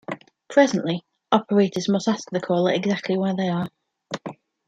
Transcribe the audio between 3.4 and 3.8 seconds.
are.